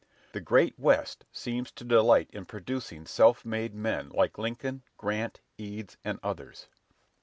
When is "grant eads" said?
4.97-5.95